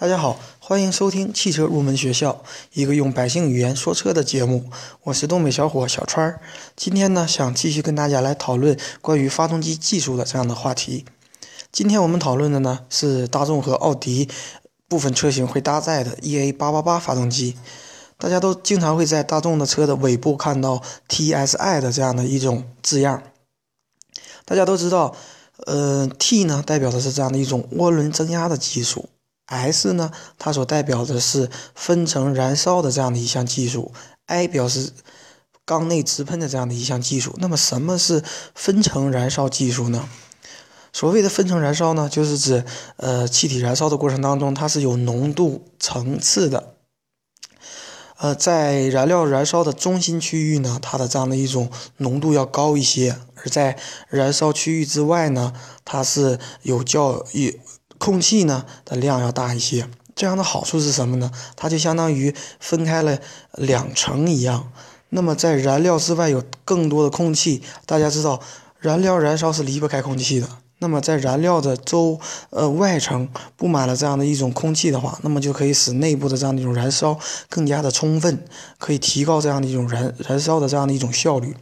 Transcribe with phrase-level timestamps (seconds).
[0.00, 4.70] 大家好，欢迎收听汽车入门学校，一个用百姓语言说车的节目。
[5.02, 6.40] 我是东北小伙小川儿。
[6.74, 11.04] 今天呢，想继续跟大家来讨论关于发动机技术的这样的话题。
[11.70, 14.26] 今天我们讨论的呢是大众和奥迪
[14.88, 17.58] 部分车型会搭载的 EA888 发动机。
[18.16, 23.22] 大家都经常会在大众的车的尾部看到 TSI 的这样的一种字样。
[24.46, 25.14] 大家都知道，
[25.66, 29.10] 呃，T 呢代表的是这样的一种涡轮增压的技术。
[29.50, 33.92] S 呢，它所代表的是分层燃烧的这样的一项技术
[34.28, 34.92] ；I 表示
[35.64, 37.34] 缸内直喷的这样的一项技术。
[37.38, 38.22] 那么，什么是
[38.54, 40.08] 分层燃烧技术呢？
[40.92, 42.64] 所谓的分层燃烧呢，就是指
[42.96, 46.74] 呃气体燃烧的过程当中，它是有浓度层次的。
[48.18, 57.58] 呃，在燃料燃烧的中心区域呢，它的这样的一种浓度要高一些；而在燃烧区域之外呢，它是有较一。
[58.00, 59.86] 空气呢的量要大一些，
[60.16, 61.30] 这样的好处是什么呢？
[61.54, 63.18] 它就相当于分开了
[63.52, 64.72] 两层一样。
[65.10, 68.40] 那么在燃料之外有更多的空气，大家知道
[68.78, 70.48] 燃料燃烧是离不开空气的。
[70.78, 77.18] 那么在燃料的周呃外层布满了这样的一种空气的话，那么就可以使内部的这样的一种燃烧
[77.50, 78.42] 更加的充分，
[78.78, 81.54] 可以提高这样的一种燃燃烧的这样的一种效率。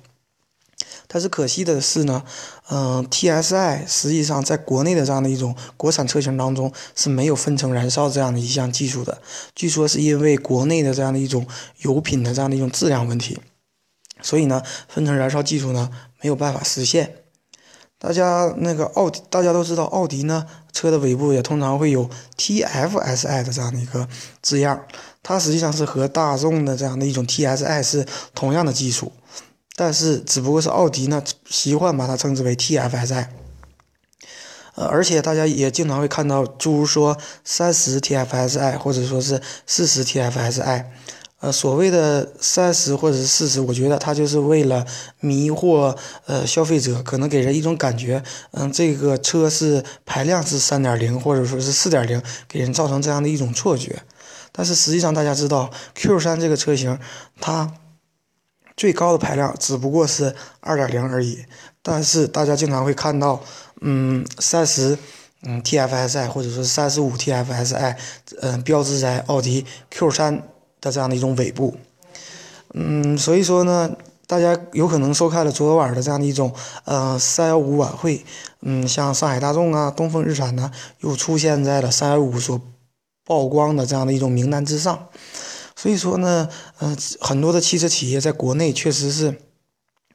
[1.11, 2.23] 但是可惜的是呢，
[2.69, 9.23] 嗯，TSI 实际上在国内的这样的一种国产车型当中是没有分层燃烧这样的一项技术的。
[9.55, 11.47] 据说是因为国内的这样的一种
[11.78, 13.41] 油品的这样的一种质量问题，
[14.20, 17.15] 所以呢，分层燃烧技术呢没有办法实现。
[17.98, 24.06] 大家那个奥迪，大家都知道奥迪呢车的尾部也通常会有 TFSI 的这样的一个
[24.43, 24.84] 字样，
[25.22, 29.11] 它实际上是和大众的这样的一种 TSI 是同样的技术。
[29.81, 33.29] 但是只不过是奥迪呢习惯把它称之为 TFSI，
[34.75, 40.87] 呃，而且大家也经常会看到，诸如说三十 TFSI 或者说是四十 TFSI，
[41.39, 44.84] 呃，所谓的三十或者是四十，我觉得它就是为了
[45.21, 45.97] 迷惑
[46.27, 54.03] 呃消费者，可能给人一种感觉，嗯，这个车是排量是三点零或者说是四点零，给人造成这样的一种错觉。
[54.50, 56.99] 但是实际上大家知道，Q 三这个车型
[57.41, 57.72] 它。
[58.78, 61.44] 最高的排量只不过是二点零而已，
[61.83, 63.43] 但是大家经常会看到，
[63.81, 64.97] 嗯，三十，
[65.43, 67.97] 嗯，TFSI 或者说三十五 TFSI，
[68.41, 70.44] 嗯，标志在奥迪 Q 三
[70.81, 71.77] 的这样的一种尾部，
[72.72, 73.91] 嗯，所以说呢，
[74.28, 78.25] 大家有可能收看了昨晚的这样的一种，呃，三幺五晚会，
[78.62, 82.60] 嗯，像上海大众啊、东风日产呢，又出现在了三幺五所
[83.25, 85.09] 曝光的这样的一种名单之上。
[85.81, 86.49] 所以说呢，
[86.81, 89.39] 嗯，很多的汽车企业在国内确实是，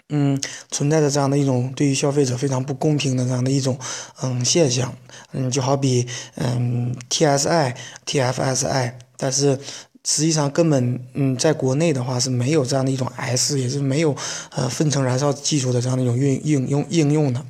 [0.10, 0.38] 嗯，
[0.70, 3.80] 存在着这样的一种对于消费者非常不公平的这样的一种，
[4.22, 4.94] 嗯，现象。
[5.32, 7.74] 嗯，就好比，嗯，TSI、
[8.06, 9.58] TFSI，但是
[10.04, 14.14] 实际上根本，嗯，在国内的话是没有这样的一种 S，也是没有，
[14.52, 17.44] 呃，分层燃烧技术的这样的一种运应用应用的。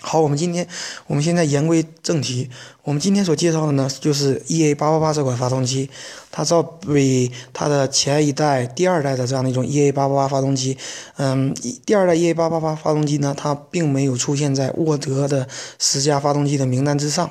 [0.00, 0.66] 好，我们今天，
[1.06, 2.48] 我们现在言归正题。
[2.84, 5.90] 我们今天所介绍的呢，就是 EA888 这款发动机。
[6.30, 10.78] 它照比它的前一代、第二代的这样的一种 EA888 发动机，
[11.16, 11.52] 嗯，
[11.84, 15.48] 第二代 EA888 发动机呢，它并没有出现在沃德的
[15.78, 17.30] 十佳发动机的名单之上。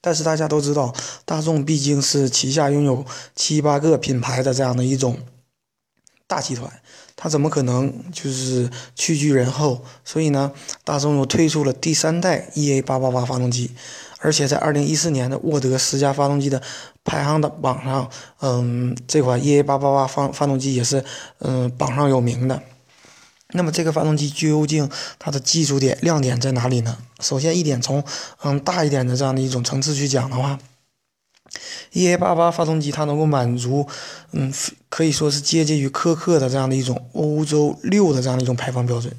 [0.00, 0.94] 但是大家都知道，
[1.24, 3.04] 大众毕竟是旗下拥有
[3.34, 5.18] 七八个品牌的这样的一种
[6.28, 6.70] 大集团。
[7.20, 9.82] 它怎么可能就是屈居人后？
[10.04, 10.52] 所以呢，
[10.84, 13.72] 大众又推出了第三代 EA888 发动机，
[14.20, 16.62] 而且在2014年的沃德十佳发动机的
[17.02, 18.08] 排行的榜上，
[18.40, 21.04] 嗯，这款 EA888 发发动机也是
[21.40, 22.62] 嗯榜上有名的。
[23.54, 26.98] 那么这个发动机究竟它的技术点亮点在哪里呢？
[27.18, 28.04] 首先一点，从
[28.44, 30.56] 嗯大一点的这样的一种层次去讲的话。
[31.92, 33.86] EA88 发动机它能够满足，
[34.32, 34.52] 嗯，
[34.88, 39.12] 可以说是接近于苛刻的这样的一种欧洲六的这样的一种排放标准。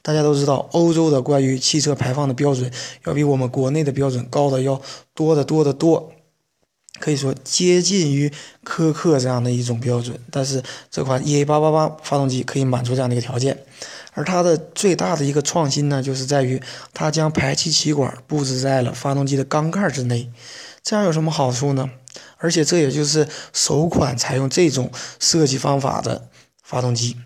[0.00, 2.70] 大家都知道，欧洲的关于汽车排放的标准
[3.04, 4.80] 要比我们国内的标准高的要
[5.14, 6.12] 多得多得多，
[6.98, 8.32] 可以说接近于
[8.64, 10.18] 苛刻这样的一种标准。
[10.30, 10.60] 但是
[10.90, 13.56] 这款 EA888 发动机可以满足这样的一个条件，
[14.12, 16.60] 而它的最大的一个创新呢，就是在于
[16.92, 20.28] 它将排气气管布置在了发动机的缸盖之内。
[20.82, 21.90] 这样有什么好处呢？
[22.38, 24.90] 而且这也就是首款采用这种
[25.20, 26.28] 设计方法的
[26.62, 27.16] 发动机。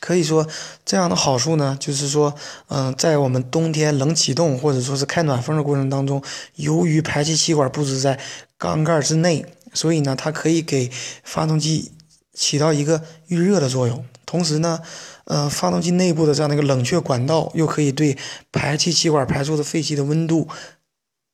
[0.00, 0.46] 可以说，
[0.84, 2.34] 这样的好处呢，就是说，
[2.68, 6.22] 嗯，在我们冬天冷启动或者说是开暖风的过程当中，
[6.54, 8.18] 由于排气气管布置在
[8.56, 10.90] 缸盖之内，所以呢，它可以给
[11.24, 11.90] 发动机
[12.32, 14.04] 起到一个预热的作用。
[14.24, 14.80] 同时呢，
[15.24, 18.16] 呃，发动机内部的这样的一个冷却管道又可以对
[18.52, 20.48] 排气气管排出的废气的温度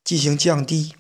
[0.02, 0.94] 进行降低。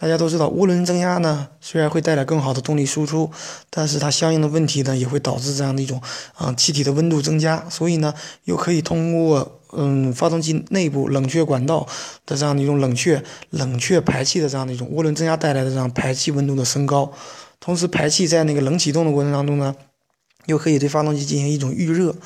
[0.00, 3.30] 大家都知道，涡轮增压呢，虽然会带来更好的动力输出，
[3.68, 6.00] 但是它相应的问题呢，也会导致这样的一种
[6.36, 8.14] 啊气体的温度增加，所以呢，
[8.44, 11.86] 又可以通过嗯发动机内部冷却管道
[12.24, 17.12] 的这样的一种冷却冷却排气的这样的一种涡轮增压带来的这样排气温度的升高，
[17.60, 19.76] 同时排气在那个冷启动的过程当中呢，
[20.46, 22.16] 又可以对发动机进行一种预热，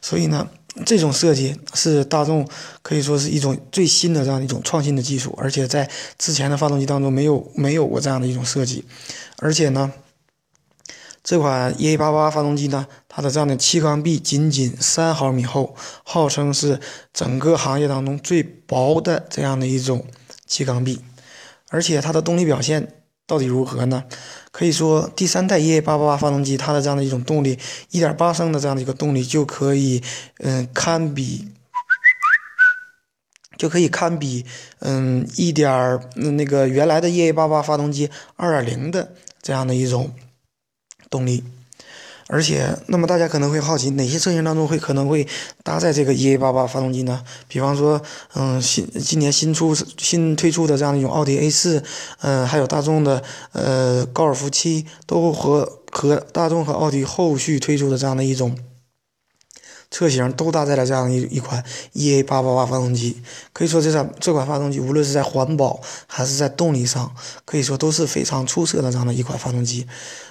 [0.00, 0.48] 所以呢。
[0.86, 2.48] 这种设计是大众
[2.80, 8.84] 可以说是一种最新的这样一种创新的技术，而且在之前的发动机当中没有没有过这样的一种设计，
[9.36, 9.92] 而且呢，
[11.22, 16.80] 这款 EA88 发动机呢，它的这样的气缸壁仅仅三毫米厚，号称是
[17.12, 20.06] 整个行业当中最薄的这样的一种
[20.46, 21.00] 气缸壁，
[21.68, 23.01] 而且它的动力表现。
[23.32, 24.04] 到底如何呢？
[24.50, 27.58] 可以说，第三代 EA888 发动机，它的这样的一种动力
[27.92, 30.02] ，1.8升的这样的一个动力就可以，
[30.40, 31.48] 嗯，堪比，
[33.56, 34.44] 就可以堪比，
[34.80, 40.12] 嗯，一点那个原来的 EA88 发动机2.0的这样的一种
[41.08, 41.42] 动力。
[42.32, 45.28] 而且，那么大家可能会好奇，哪些车型当中会可能会
[45.62, 47.22] 搭载这个 EA88 发动机呢？
[47.46, 48.00] 比方说，
[48.32, 51.84] 嗯，新今年新出新推出的这样的一种奥迪 A 四
[52.22, 58.56] 嗯，还有大众的呃高尔夫七，都和和大众和奥迪后续推出的这样的一种。
[59.92, 61.62] 车型都搭载了这样一一款
[61.94, 63.22] EA888 发动机，
[63.52, 69.86] 可以说这款这款发动机无论是在环保还是在动力上，可以说都是非常出色的这样的一款发动机。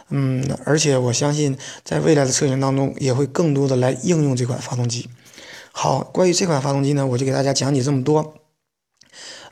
[0.09, 1.55] 嗯，而且我相信
[1.85, 5.07] 在未来的车型当中也会更多的来应用这款发动机。
[5.71, 8.33] 好，关于这款发动机呢，我就给大家讲解这么多。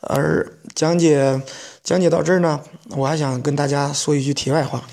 [0.02, 1.42] 而讲解
[1.84, 4.84] 讲解到这儿呢，我还想跟大家说一句题外话。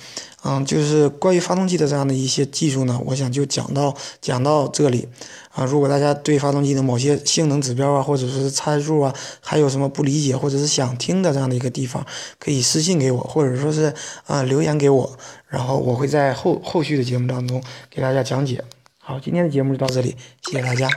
[0.48, 5.08] 嗯，就是关于发动机的这样的一些技术呢，我想就讲到讲到这里
[5.50, 5.64] 啊。
[5.64, 12.06] 如果大家对发动机的某些性能指标啊，或者是参数啊，还有什么不理解或者是想听的这样的一个地方，
[12.38, 13.93] 可以私信给我，或者说是
[14.26, 17.60] 啊留言给我，然后我会在后后续的节目当中
[17.90, 18.62] 给大家讲解。
[18.98, 20.88] 好，今天的节目就到这里，谢谢大家。